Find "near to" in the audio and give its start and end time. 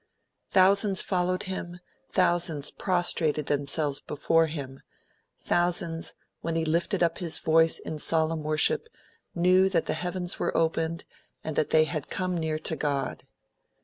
12.35-12.75